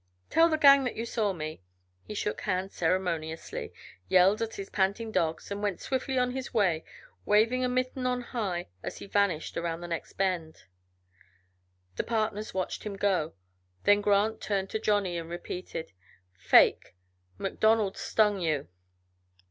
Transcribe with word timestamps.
Tell 0.31 0.49
the 0.49 0.57
gang 0.57 0.83
that 0.85 0.95
you 0.95 1.05
saw 1.05 1.31
me." 1.31 1.61
He 2.01 2.15
shook 2.15 2.41
hands 2.41 2.73
ceremoniously, 2.73 3.71
yelled 4.09 4.41
at 4.41 4.55
his 4.55 4.67
panting 4.71 5.11
dogs, 5.11 5.51
and 5.51 5.61
went 5.61 5.79
swiftly 5.79 6.17
on 6.17 6.31
his 6.31 6.51
way, 6.51 6.83
waving 7.23 7.63
a 7.63 7.69
mitten 7.69 8.07
on 8.07 8.21
high 8.21 8.69
as 8.81 8.97
he 8.97 9.05
vanished 9.05 9.57
around 9.57 9.81
the 9.81 9.87
next 9.87 10.13
bend. 10.13 10.63
The 11.97 12.03
partners 12.03 12.51
watched 12.51 12.83
him 12.83 12.95
go, 12.95 13.35
then 13.83 14.01
Grant 14.01 14.41
turned 14.41 14.71
to 14.71 14.79
Johnny, 14.79 15.19
and 15.19 15.29
repeated: 15.29 15.91
"Fake! 16.35 16.95
MacDonald 17.37 17.95
stung 17.95 18.39
you." 18.39 18.69